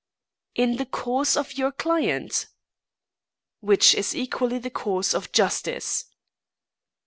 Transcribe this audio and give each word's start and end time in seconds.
"In 0.55 0.77
the 0.77 0.87
cause 0.87 1.37
of 1.37 1.59
your 1.59 1.71
client!" 1.71 2.47
"Which 3.59 3.93
is 3.93 4.15
equally 4.15 4.57
the 4.57 4.71
cause 4.71 5.13
of 5.13 5.31
justice." 5.31 6.05